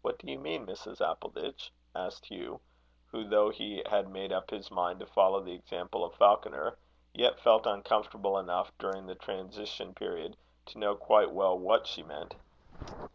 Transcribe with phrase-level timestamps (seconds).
[0.00, 1.02] "What do you mean, Mrs.
[1.02, 2.58] Appleditch?" asked Hugh,
[3.08, 6.78] who, though he had made up his mind to follow the example of Falconer,
[7.12, 12.34] yet felt uncomfortable enough, during the transition period, to know quite well what she meant.